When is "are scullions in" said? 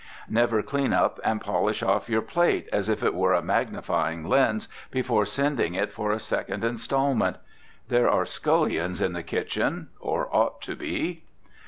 8.09-9.13